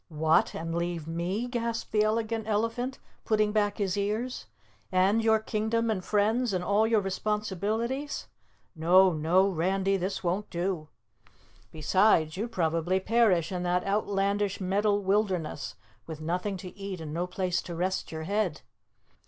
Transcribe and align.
"What? 0.09 0.55
And 0.55 0.73
leave 0.73 1.07
ME?" 1.07 1.47
gasped 1.47 1.91
the 1.91 2.01
Elegant 2.01 2.47
Elephant, 2.47 2.97
putting 3.23 3.51
back 3.51 3.77
his 3.77 3.95
ears, 3.95 4.47
"and 4.91 5.23
your 5.23 5.37
Kingdom 5.37 5.91
and 5.91 6.03
friends 6.03 6.53
and 6.53 6.63
all 6.63 6.87
your 6.87 7.01
responsibilities? 7.01 8.27
No, 8.75 9.13
no, 9.13 9.47
Randy, 9.47 9.97
this 9.97 10.23
won't 10.23 10.49
do. 10.49 10.87
Besides, 11.71 12.35
you'd 12.35 12.51
probably 12.51 12.99
perish 12.99 13.51
in 13.51 13.61
that 13.61 13.85
outlandish 13.85 14.59
metal 14.59 15.03
wilderness 15.03 15.75
with 16.07 16.19
nothing 16.19 16.57
to 16.57 16.75
eat 16.75 16.99
and 16.99 17.13
no 17.13 17.27
place 17.27 17.61
to 17.61 17.75
rest 17.75 18.11
your 18.11 18.23
head. 18.23 18.61